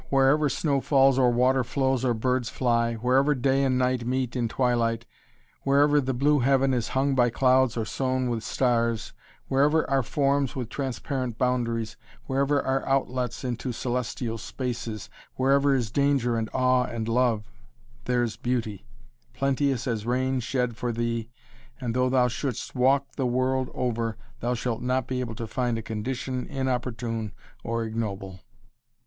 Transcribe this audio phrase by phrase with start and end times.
[0.09, 4.47] Wherever snow falls or water flows or birds fly, wherever day and night meet in
[4.47, 5.05] twilight,
[5.61, 9.13] wherever the blue heaven is hung by clouds or sown with stars,
[9.47, 16.35] wherever are forms with transparent boundaries, wherever are outlets into celestial spaces, wherever is danger
[16.35, 17.51] and awe and love
[18.05, 18.87] there's Beauty,
[19.35, 21.29] plenteous as rain shed for thee
[21.79, 25.77] and though thou shouldst walk the world over thou shalt not be able to find
[25.77, 27.33] a condition inopportune
[27.63, 28.39] or ignoble."